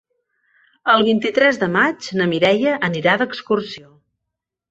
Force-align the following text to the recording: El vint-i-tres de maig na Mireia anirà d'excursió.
El 0.93 1.03
vint-i-tres 1.09 1.59
de 1.65 1.69
maig 1.75 2.09
na 2.21 2.27
Mireia 2.33 2.73
anirà 2.89 3.15
d'excursió. 3.23 3.93